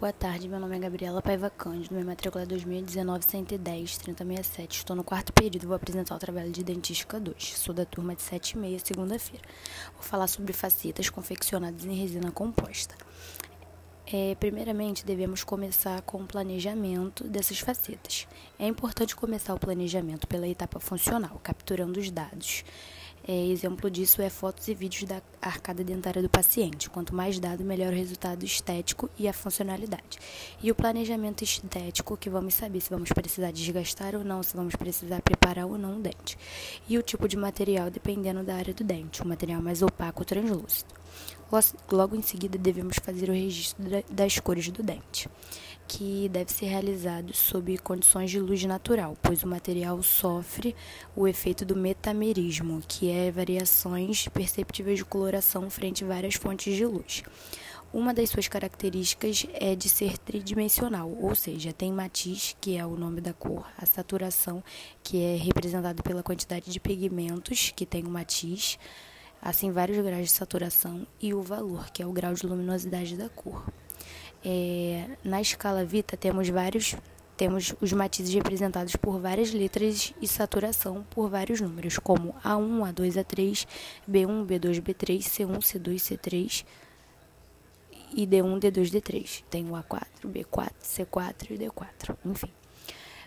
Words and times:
Boa 0.00 0.12
tarde, 0.12 0.48
meu 0.48 0.58
nome 0.58 0.76
é 0.76 0.80
Gabriela 0.80 1.22
Paiva 1.22 1.48
Cândido, 1.48 1.94
minha 1.94 2.04
matrícula 2.04 2.42
é 2.42 2.46
2019-110-3067. 2.48 4.72
Estou 4.72 4.96
no 4.96 5.04
quarto 5.04 5.32
período 5.32 5.62
e 5.62 5.66
vou 5.66 5.76
apresentar 5.76 6.16
o 6.16 6.18
trabalho 6.18 6.50
de 6.50 6.64
Dentística 6.64 7.20
2. 7.20 7.56
Sou 7.56 7.72
da 7.72 7.84
turma 7.84 8.16
de 8.16 8.22
7 8.22 8.50
e 8.50 8.58
meia, 8.58 8.76
segunda-feira. 8.80 9.44
Vou 9.94 10.02
falar 10.02 10.26
sobre 10.26 10.52
facetas 10.52 11.08
confeccionadas 11.08 11.84
em 11.84 11.94
resina 11.94 12.32
composta. 12.32 12.96
É, 14.12 14.34
primeiramente, 14.34 15.06
devemos 15.06 15.44
começar 15.44 16.02
com 16.02 16.22
o 16.22 16.26
planejamento 16.26 17.22
dessas 17.24 17.60
facetas. 17.60 18.26
É 18.58 18.66
importante 18.66 19.14
começar 19.14 19.54
o 19.54 19.60
planejamento 19.60 20.26
pela 20.26 20.48
etapa 20.48 20.80
funcional, 20.80 21.40
capturando 21.42 22.00
os 22.00 22.10
dados. 22.10 22.64
É, 23.26 23.46
exemplo 23.46 23.90
disso 23.90 24.20
é 24.20 24.28
fotos 24.28 24.68
e 24.68 24.74
vídeos 24.74 25.04
da 25.04 25.22
arcada 25.40 25.82
dentária 25.82 26.20
do 26.20 26.28
paciente. 26.28 26.90
Quanto 26.90 27.14
mais 27.14 27.38
dado, 27.38 27.64
melhor 27.64 27.90
o 27.90 27.96
resultado 27.96 28.44
estético 28.44 29.08
e 29.18 29.26
a 29.26 29.32
funcionalidade. 29.32 30.18
E 30.62 30.70
o 30.70 30.74
planejamento 30.74 31.42
estético, 31.42 32.18
que 32.18 32.28
vamos 32.28 32.52
saber 32.52 32.82
se 32.82 32.90
vamos 32.90 33.10
precisar 33.12 33.50
desgastar 33.50 34.14
ou 34.14 34.22
não, 34.22 34.42
se 34.42 34.54
vamos 34.54 34.76
precisar 34.76 35.22
preparar 35.22 35.64
ou 35.64 35.78
não 35.78 35.96
o 35.96 36.00
dente. 36.00 36.36
E 36.86 36.98
o 36.98 37.02
tipo 37.02 37.26
de 37.26 37.38
material, 37.38 37.90
dependendo 37.90 38.42
da 38.42 38.56
área 38.56 38.74
do 38.74 38.84
dente, 38.84 39.22
o 39.22 39.26
material 39.26 39.62
mais 39.62 39.80
opaco 39.80 40.20
ou 40.20 40.26
translúcido. 40.26 40.92
Logo 41.90 42.16
em 42.16 42.22
seguida, 42.22 42.58
devemos 42.58 42.96
fazer 43.02 43.30
o 43.30 43.32
registro 43.32 43.82
das 44.10 44.38
cores 44.38 44.68
do 44.68 44.82
dente 44.82 45.30
que 45.96 46.28
deve 46.28 46.52
ser 46.52 46.66
realizado 46.66 47.32
sob 47.32 47.78
condições 47.78 48.28
de 48.28 48.40
luz 48.40 48.64
natural, 48.64 49.16
pois 49.22 49.44
o 49.44 49.46
material 49.46 50.02
sofre 50.02 50.74
o 51.14 51.28
efeito 51.28 51.64
do 51.64 51.76
metamerismo, 51.76 52.82
que 52.88 53.08
é 53.08 53.30
variações 53.30 54.26
perceptíveis 54.26 54.98
de 54.98 55.04
coloração 55.04 55.70
frente 55.70 56.02
a 56.02 56.08
várias 56.08 56.34
fontes 56.34 56.74
de 56.74 56.84
luz. 56.84 57.22
Uma 57.92 58.12
das 58.12 58.28
suas 58.28 58.48
características 58.48 59.46
é 59.54 59.76
de 59.76 59.88
ser 59.88 60.18
tridimensional, 60.18 61.16
ou 61.20 61.32
seja, 61.32 61.72
tem 61.72 61.92
matiz, 61.92 62.56
que 62.60 62.76
é 62.76 62.84
o 62.84 62.96
nome 62.96 63.20
da 63.20 63.32
cor, 63.32 63.64
a 63.78 63.86
saturação, 63.86 64.64
que 65.00 65.22
é 65.22 65.36
representada 65.36 66.02
pela 66.02 66.24
quantidade 66.24 66.72
de 66.72 66.80
pigmentos, 66.80 67.72
que 67.76 67.86
tem 67.86 68.02
o 68.02 68.10
matiz, 68.10 68.80
assim 69.40 69.70
vários 69.70 70.04
graus 70.04 70.24
de 70.24 70.32
saturação, 70.32 71.06
e 71.22 71.32
o 71.32 71.40
valor, 71.40 71.88
que 71.92 72.02
é 72.02 72.06
o 72.06 72.12
grau 72.12 72.34
de 72.34 72.44
luminosidade 72.44 73.16
da 73.16 73.28
cor. 73.28 73.64
É, 74.44 75.06
na 75.24 75.40
escala 75.40 75.84
Vita 75.84 76.16
temos 76.16 76.48
vários 76.48 76.94
temos 77.36 77.74
os 77.80 77.92
matizes 77.92 78.32
representados 78.32 78.94
por 78.94 79.18
várias 79.18 79.52
letras 79.52 80.14
e 80.22 80.28
saturação 80.28 81.04
por 81.10 81.28
vários 81.28 81.60
números, 81.60 81.98
como 81.98 82.32
A1, 82.44 82.94
A2, 82.94 83.24
A3, 83.24 83.66
B1, 84.08 84.46
B2, 84.46 84.80
B3, 84.80 85.18
C1, 85.18 85.58
C2, 85.58 85.94
C3 85.96 86.64
e 88.14 88.24
D1, 88.24 88.60
D2, 88.60 88.90
D3. 88.92 89.42
Tem 89.50 89.68
o 89.68 89.72
A4, 89.72 90.06
B4, 90.26 90.70
C4 90.80 91.50
e 91.50 91.58
D4, 91.58 92.16
enfim. 92.24 92.52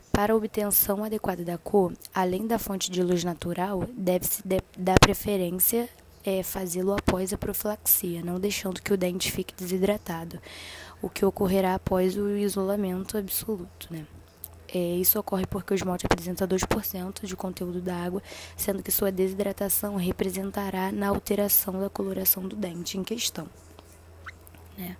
Para 0.10 0.36
obtenção 0.36 1.04
adequada 1.04 1.44
da 1.44 1.58
cor, 1.58 1.94
além 2.16 2.48
da 2.48 2.58
fonte 2.58 2.90
de 2.90 3.04
luz 3.04 3.26
natural, 3.26 3.84
deve-se 3.92 4.42
dar 4.78 4.98
preferência 5.00 5.90
é, 6.28 6.44
fazê-lo 6.44 6.92
após 6.92 7.32
a 7.32 7.38
profilaxia, 7.38 8.22
não 8.22 8.38
deixando 8.38 8.82
que 8.82 8.92
o 8.92 8.98
dente 8.98 9.32
fique 9.32 9.56
desidratado 9.56 10.42
o 11.02 11.10
que 11.10 11.24
ocorrerá 11.24 11.76
após 11.76 12.18
o 12.18 12.36
isolamento 12.36 13.18
absoluto. 13.18 13.88
Né? 13.90 14.06
É, 14.68 14.78
isso 14.78 15.18
ocorre 15.18 15.46
porque 15.46 15.74
o 15.74 15.76
esmalte 15.76 16.06
apresenta 16.06 16.46
2% 16.46 17.26
de 17.26 17.34
conteúdo 17.34 17.80
da 17.80 17.96
água, 17.96 18.22
sendo 18.58 18.84
que 18.84 18.92
sua 18.92 19.10
desidratação 19.10 19.96
representará 19.96 20.92
na 20.92 21.08
alteração 21.08 21.80
da 21.80 21.90
coloração 21.90 22.46
do 22.46 22.58
dente 22.58 22.98
em 22.98 23.06
questão. 23.06 23.48
Né? 24.78 24.98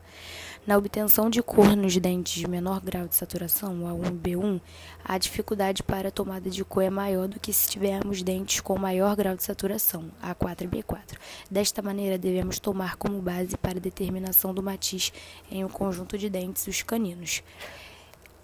Na 0.68 0.78
obtenção 0.78 1.30
de 1.30 1.42
cor 1.42 1.78
nos 1.78 1.96
dentes 1.96 2.34
de 2.34 2.46
menor 2.46 2.82
grau 2.82 3.08
de 3.08 3.16
saturação, 3.16 3.84
A1 3.84 4.08
e 4.08 4.12
B1, 4.12 4.62
a 5.02 5.18
dificuldade 5.18 5.82
para 5.82 6.10
a 6.10 6.12
tomada 6.12 6.50
de 6.50 6.66
cor 6.66 6.84
é 6.84 6.90
maior 6.90 7.26
do 7.30 7.40
que 7.40 7.54
se 7.54 7.70
tivermos 7.70 8.22
dentes 8.22 8.60
com 8.60 8.78
maior 8.78 9.16
grau 9.16 9.34
de 9.34 9.46
saturação, 9.46 10.12
A4 10.22 10.64
e 10.64 10.68
B4. 10.68 11.18
Desta 11.50 11.82
maneira, 11.82 12.18
devemos 12.18 12.60
tomar 12.60 12.98
como 12.98 13.22
base 13.22 13.56
para 13.56 13.78
a 13.78 13.82
determinação 13.82 14.54
do 14.54 14.62
matiz 14.62 15.14
em 15.50 15.64
um 15.64 15.70
conjunto 15.70 16.18
de 16.18 16.30
dentes 16.30 16.68
os 16.68 16.84
caninos. 16.84 17.42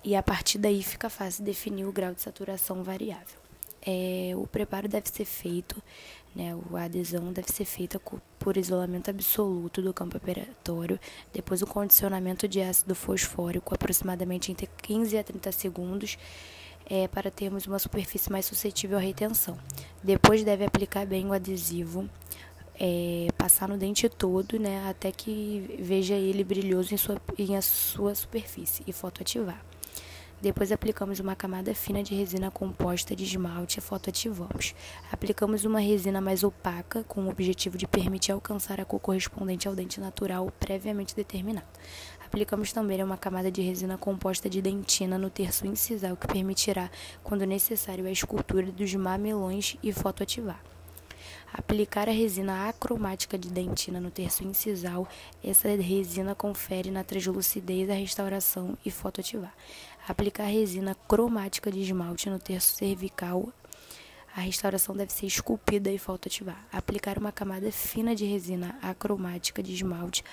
E 0.02 0.16
a 0.16 0.24
partir 0.24 0.60
daí 0.60 0.82
fica 0.82 1.10
fácil 1.10 1.44
definir 1.44 1.84
o 1.84 1.92
grau 1.92 2.14
de 2.14 2.22
saturação 2.22 2.86
variável. 2.86 3.44
É, 3.86 4.32
o 4.36 4.48
preparo 4.48 4.88
deve 4.88 5.10
ser 5.10 5.26
feito, 5.26 5.82
né, 6.34 6.56
a 6.74 6.84
adesão 6.84 7.34
deve 7.34 7.52
ser 7.52 7.66
feita 7.66 8.02
por 8.40 8.56
isolamento 8.56 9.10
absoluto 9.10 9.82
do 9.82 9.94
campo 9.94 10.16
operatório, 10.16 10.98
depois 11.34 11.62
o 11.62 11.68
condicionamento 11.68 12.48
de 12.48 12.62
ácido 12.62 12.96
fosfórico, 12.96 13.76
aproximadamente 13.76 14.52
entre 14.52 14.70
15 14.82 15.18
a 15.18 15.24
30 15.24 15.52
segundos, 15.52 16.18
é, 16.86 17.08
para 17.10 17.30
termos 17.30 17.68
uma 17.68 17.80
superfície 17.80 18.32
mais 18.32 18.46
suscetível 18.46 18.98
à 18.98 19.02
retenção. 19.02 19.58
Depois 20.02 20.44
deve 20.44 20.66
aplicar 20.66 21.06
bem 21.06 21.26
o 21.26 21.34
adesivo, 21.34 22.10
é, 22.80 23.28
passar 23.38 23.68
no 23.68 23.78
dente 23.78 24.08
todo, 24.08 24.58
né, 24.58 24.88
até 24.90 25.12
que 25.12 25.78
veja 25.80 26.16
ele 26.16 26.44
brilhoso 26.44 26.94
em 26.94 26.98
sua, 26.98 27.22
em 27.38 27.58
a 27.58 27.62
sua 27.62 28.16
superfície 28.16 28.82
e 28.88 28.94
fotoativar. 28.94 29.62
Depois 30.44 30.74
aplicamos 30.74 31.22
uma 31.22 31.38
camada 31.38 31.74
fina 31.74 32.04
de 32.04 32.14
resina 32.14 32.52
composta 32.52 33.16
de 33.16 33.24
esmalte 33.24 33.80
e 33.80 33.82
fotoativamos. 33.82 34.76
Aplicamos 35.10 35.64
uma 35.64 35.80
resina 35.80 36.20
mais 36.20 36.44
opaca 36.44 37.02
com 37.06 37.22
o 37.22 37.30
objetivo 37.30 37.78
de 37.78 37.88
permitir 37.88 38.34
alcançar 38.34 38.78
a 38.82 38.84
cor 38.84 39.00
correspondente 39.00 39.70
ao 39.70 39.74
dente 39.74 40.02
natural 40.02 40.52
previamente 40.60 41.16
determinado. 41.16 41.66
Aplicamos 42.26 42.74
também 42.74 43.02
uma 43.02 43.16
camada 43.16 43.50
de 43.50 43.62
resina 43.62 43.98
composta 43.98 44.50
de 44.50 44.62
dentina 44.62 45.18
no 45.18 45.30
terço 45.30 45.66
incisal 45.66 46.18
que 46.18 46.28
permitirá, 46.28 46.92
quando 47.24 47.46
necessário, 47.46 48.06
a 48.06 48.12
escultura 48.12 48.70
dos 48.70 48.94
mamelões 48.96 49.78
e 49.82 49.94
fotoativar. 49.94 50.62
Aplicar 51.54 52.10
a 52.10 52.12
resina 52.12 52.68
acromática 52.68 53.38
de 53.38 53.48
dentina 53.48 54.02
no 54.02 54.10
terço 54.10 54.44
incisal, 54.44 55.08
essa 55.44 55.68
resina 55.68 56.34
confere 56.34 56.90
na 56.90 57.04
translucidez 57.04 57.92
a 57.92 57.94
restauração 57.94 58.76
e 58.84 58.90
fotoativar. 58.90 59.54
Aplicar 60.08 60.46
resina 60.46 60.96
cromática 61.08 61.72
de 61.72 61.80
esmalte 61.80 62.28
no 62.28 62.40
terço 62.40 62.76
cervical, 62.76 63.54
a 64.36 64.42
restauração 64.42 64.98
deve 64.98 65.14
ser 65.14 65.28
esculpida 65.28 65.92
e 65.92 66.00
fotoativar. 66.00 66.66
Aplicar 66.72 67.20
uma 67.20 67.32
camada 67.32 67.72
fina 67.72 68.16
de 68.16 68.26
resina 68.26 68.76
acromática 68.82 69.62
de 69.62 69.74
esmalte 69.74 70.24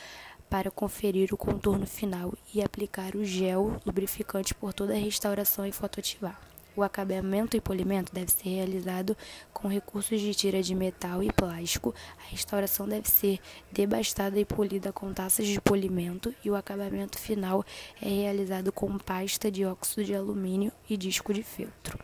para 0.48 0.70
conferir 0.70 1.34
o 1.34 1.36
contorno 1.36 1.86
final 1.86 2.32
e 2.54 2.62
aplicar 2.62 3.14
o 3.14 3.22
gel 3.22 3.78
lubrificante 3.84 4.54
por 4.54 4.72
toda 4.72 4.94
a 4.94 4.98
restauração 4.98 5.66
e 5.66 5.70
fotoativar. 5.70 6.40
O 6.76 6.82
acabamento 6.82 7.56
e 7.56 7.60
polimento 7.60 8.12
deve 8.12 8.30
ser 8.30 8.48
realizado 8.48 9.16
com 9.52 9.68
recursos 9.68 10.20
de 10.20 10.34
tira 10.34 10.62
de 10.62 10.74
metal 10.74 11.22
e 11.22 11.32
plástico. 11.32 11.94
A 12.18 12.30
restauração 12.30 12.88
deve 12.88 13.08
ser 13.08 13.40
debastada 13.72 14.38
e 14.38 14.44
polida 14.44 14.92
com 14.92 15.12
taças 15.12 15.46
de 15.46 15.60
polimento 15.60 16.34
e 16.44 16.50
o 16.50 16.56
acabamento 16.56 17.18
final 17.18 17.64
é 18.00 18.08
realizado 18.08 18.72
com 18.72 18.98
pasta 18.98 19.50
de 19.50 19.64
óxido 19.64 20.04
de 20.04 20.14
alumínio 20.14 20.72
e 20.88 20.96
disco 20.96 21.34
de 21.34 21.42
feltro. 21.42 21.98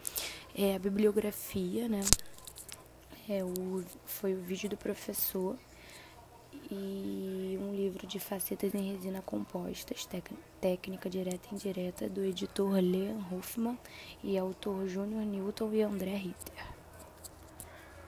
É 0.55 0.75
a 0.75 0.79
bibliografia, 0.79 1.89
né? 1.89 2.01
É 3.29 3.45
o, 3.45 3.85
foi 4.05 4.35
o 4.35 4.41
vídeo 4.41 4.71
do 4.71 4.77
professor 4.77 5.57
e 6.71 7.59
um 7.61 7.75
livro 7.75 8.07
de 8.07 8.19
facetas 8.19 8.75
em 8.75 8.93
resina 8.93 9.23
compostas, 9.23 10.09
técnica 10.61 11.09
direta 11.09 11.49
e 11.51 11.55
indireta, 11.55 12.09
do 12.09 12.25
editor 12.25 12.75
Leon 12.75 13.21
Hoffman 13.31 13.79
e 14.23 14.37
autor 14.37 14.87
Júnior 14.89 15.25
Newton 15.25 15.73
e 15.73 15.83
André 15.83 16.17
Ritter. 16.17 16.76